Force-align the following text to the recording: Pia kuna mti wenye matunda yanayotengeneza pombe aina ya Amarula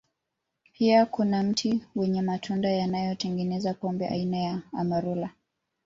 Pia 0.73 1.05
kuna 1.05 1.43
mti 1.43 1.81
wenye 1.95 2.21
matunda 2.21 2.69
yanayotengeneza 2.69 3.73
pombe 3.73 4.07
aina 4.07 4.37
ya 4.37 4.61
Amarula 4.73 5.29